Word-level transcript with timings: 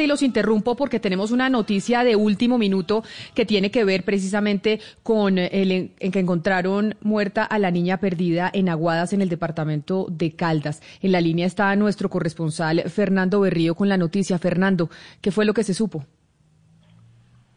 Y 0.00 0.06
los 0.06 0.22
interrumpo 0.22 0.76
porque 0.76 0.98
tenemos 0.98 1.30
una 1.30 1.50
noticia 1.50 2.04
de 2.04 2.16
último 2.16 2.56
minuto 2.56 3.04
que 3.34 3.44
tiene 3.44 3.70
que 3.70 3.84
ver 3.84 4.02
precisamente 4.02 4.80
con 5.02 5.36
el 5.36 5.92
en, 5.98 6.10
que 6.10 6.18
encontraron 6.18 6.94
muerta 7.02 7.44
a 7.44 7.58
la 7.58 7.70
niña 7.70 7.98
perdida 7.98 8.50
en 8.54 8.70
Aguadas 8.70 9.12
en 9.12 9.20
el 9.20 9.28
departamento 9.28 10.06
de 10.10 10.32
Caldas. 10.32 10.82
En 11.02 11.12
la 11.12 11.20
línea 11.20 11.46
está 11.46 11.76
nuestro 11.76 12.08
corresponsal 12.08 12.80
Fernando 12.88 13.40
Berrío 13.40 13.74
con 13.74 13.90
la 13.90 13.98
noticia. 13.98 14.38
Fernando, 14.38 14.88
¿qué 15.20 15.30
fue 15.30 15.44
lo 15.44 15.52
que 15.52 15.64
se 15.64 15.74
supo? 15.74 16.06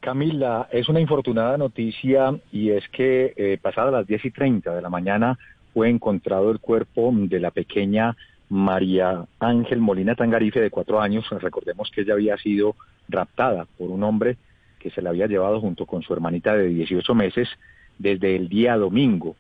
Camila, 0.02 0.68
es 0.70 0.90
una 0.90 1.00
infortunada 1.00 1.58
noticia 1.58 2.38
y 2.52 2.72
es 2.72 2.84
que 2.90 3.34
eh, 3.38 3.58
pasadas 3.62 3.94
las 3.94 4.06
10 4.06 4.26
y 4.26 4.32
30 4.32 4.76
de 4.76 4.82
la 4.82 4.90
mañana 4.90 5.40
fue 5.74 5.90
encontrado 5.90 6.52
el 6.52 6.60
cuerpo 6.60 7.10
de 7.14 7.40
la 7.40 7.52
pequeña 7.52 8.18
María 8.50 9.26
Ángel 9.40 9.80
Molina 9.80 10.16
Tangarife, 10.16 10.60
de 10.60 10.70
cuatro 10.70 11.02
años. 11.02 11.26
Recordemos 11.30 11.90
que 11.92 12.02
ella 12.02 12.14
había 12.14 12.38
sido 12.38 12.76
raptada 13.10 13.66
por 13.78 13.90
un 13.90 14.04
hombre 14.04 14.38
que 14.80 14.92
se 14.92 15.02
la 15.02 15.12
había 15.12 15.28
llevado 15.28 15.62
junto 15.62 15.86
con 15.86 16.02
su 16.04 16.14
hermanita 16.14 16.56
de 16.56 16.68
18 16.68 17.16
meses 17.16 17.50
desde 17.98 18.36
el 18.36 18.50
día 18.50 18.76
domingo. 18.76 19.36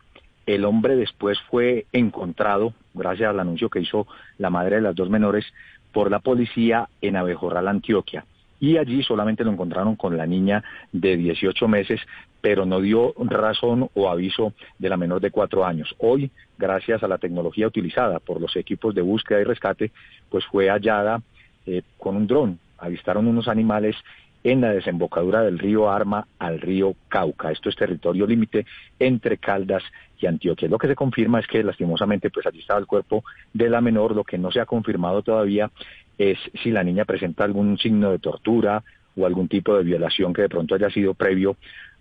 El 0.46 0.66
hombre 0.66 0.96
después 0.96 1.40
fue 1.50 1.86
encontrado, 1.94 2.74
gracias 2.94 3.30
al 3.30 3.40
anuncio 3.40 3.70
que 3.70 3.80
hizo 3.80 4.08
la 4.38 4.50
madre 4.50 4.78
de 4.78 4.82
las 4.82 4.96
dos 4.96 5.10
menores, 5.10 5.46
por 5.92 6.10
la 6.10 6.20
policía 6.20 6.90
en 7.02 7.16
Abejorral, 7.16 7.68
Antioquia 7.68 8.26
y 8.64 8.78
allí 8.78 9.04
solamente 9.04 9.44
lo 9.44 9.52
encontraron 9.52 9.98
con 9.98 10.16
la 10.16 10.26
niña 10.26 10.64
de 10.94 11.18
18 11.18 11.68
meses, 11.68 12.00
pero 12.40 12.66
no 12.66 12.80
dio 12.80 13.14
razón 13.18 13.90
o 13.94 14.10
aviso 14.10 14.54
de 14.80 14.88
la 14.88 14.96
menor 14.96 15.20
de 15.20 15.32
cuatro 15.32 15.66
años. 15.66 15.94
Hoy, 16.00 16.32
gracias 16.58 17.04
a 17.04 17.10
la 17.10 17.18
tecnología 17.18 17.68
utilizada 17.68 18.22
por 18.22 18.40
los 18.40 18.56
equipos 18.56 18.96
de 18.96 19.02
búsqueda 19.02 19.42
y 19.42 19.44
rescate, 19.44 19.92
pues 20.30 20.46
fue 20.46 20.70
hallada 20.70 21.22
eh, 21.66 21.82
con 21.98 22.16
un 22.16 22.26
dron. 22.26 22.58
Avistaron 22.78 23.28
unos 23.28 23.50
animales 23.50 23.98
en 24.44 24.62
la 24.62 24.74
desembocadura 24.74 25.42
del 25.42 25.60
río 25.60 25.90
Arma 25.90 26.28
al 26.40 26.60
río 26.60 26.96
Cauca. 27.08 27.52
Esto 27.52 27.70
es 27.70 27.76
territorio 27.76 28.28
límite 28.28 28.66
entre 29.00 29.38
Caldas 29.38 29.84
y 30.20 30.26
Antioquia. 30.26 30.68
Lo 30.68 30.78
que 30.78 30.88
se 30.88 30.96
confirma 30.96 31.40
es 31.40 31.48
que 31.48 31.64
lastimosamente 31.64 32.30
pues 32.30 32.46
allí 32.46 32.60
estaba 32.60 32.80
el 32.80 32.88
cuerpo 32.88 33.24
de 33.54 33.70
la 33.70 33.82
menor. 33.82 34.16
Lo 34.16 34.24
que 34.24 34.38
no 34.38 34.52
se 34.52 34.60
ha 34.60 34.66
confirmado 34.66 35.22
todavía 35.22 35.72
es 36.18 36.38
si 36.62 36.72
la 36.72 36.84
niña 36.84 37.06
presenta 37.06 37.44
algún 37.44 37.78
signo 37.78 38.12
de 38.12 38.20
tortura 38.20 38.84
o 39.16 39.26
algún 39.26 39.48
tipo 39.48 39.76
de 39.76 39.84
violación 39.84 40.34
que 40.34 40.44
de 40.44 40.50
pronto 40.50 40.76
haya 40.76 40.90
sido 40.90 41.14
previo 41.14 41.56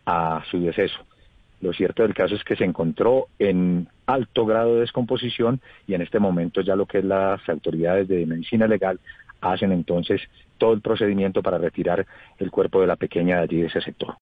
a 0.06 0.42
su 0.50 0.60
deceso. 0.60 0.98
Lo 1.60 1.72
cierto 1.72 2.02
del 2.02 2.12
caso 2.12 2.34
es 2.34 2.42
que 2.42 2.56
se 2.56 2.64
encontró 2.64 3.28
en 3.38 3.86
alto 4.06 4.44
grado 4.44 4.74
de 4.74 4.80
descomposición 4.80 5.60
y 5.86 5.94
en 5.94 6.02
este 6.02 6.18
momento 6.18 6.60
ya 6.60 6.74
lo 6.74 6.86
que 6.86 6.98
es 6.98 7.04
las 7.04 7.48
autoridades 7.48 8.08
de 8.08 8.26
medicina 8.26 8.66
legal 8.66 8.98
hacen 9.42 9.72
entonces 9.72 10.22
todo 10.56 10.72
el 10.72 10.80
procedimiento 10.80 11.42
para 11.42 11.58
retirar 11.58 12.06
el 12.38 12.50
cuerpo 12.50 12.80
de 12.80 12.86
la 12.86 12.96
pequeña 12.96 13.36
de 13.36 13.42
allí 13.42 13.60
de 13.60 13.66
ese 13.66 13.80
sector. 13.82 14.08